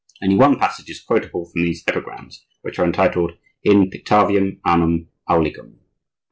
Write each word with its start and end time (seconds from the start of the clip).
Only 0.23 0.35
one 0.35 0.57
passage 0.57 0.89
is 0.89 0.99
quotable 0.99 1.45
from 1.45 1.61
these 1.61 1.83
epigrams, 1.87 2.43
which 2.63 2.79
are 2.79 2.85
entitled: 2.87 3.33
IN 3.61 3.91
PICTAVIAM, 3.91 4.59
ANAM 4.65 5.09
AULIGAM. 5.27 5.79